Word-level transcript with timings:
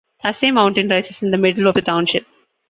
Tussey 0.19 0.49
Mountain 0.49 0.89
rises 0.89 1.21
in 1.21 1.29
the 1.29 1.37
middle 1.37 1.67
of 1.67 1.75
the 1.75 1.81
township. 1.83 2.25